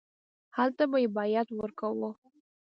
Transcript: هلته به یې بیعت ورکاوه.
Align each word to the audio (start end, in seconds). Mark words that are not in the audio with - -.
هلته 0.57 0.83
به 0.91 0.97
یې 1.03 1.09
بیعت 1.17 1.47
ورکاوه. 1.53 2.09